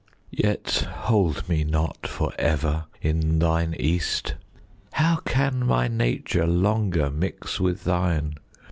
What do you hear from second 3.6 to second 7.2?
East: How can my nature longer